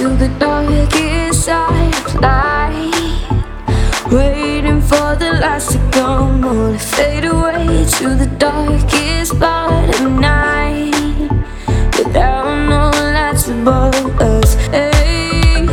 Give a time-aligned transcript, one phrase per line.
[0.00, 3.28] to the darkest side of light,
[4.10, 10.10] waiting for the lights to come on and fade away to the darkest part of
[10.12, 11.28] night,
[11.98, 14.54] without no lights above us.
[14.72, 15.66] Hey,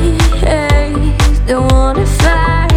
[0.44, 1.16] hey,
[1.48, 2.68] don't wanna fly,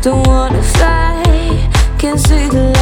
[0.00, 2.81] don't wanna fly, can't see the light.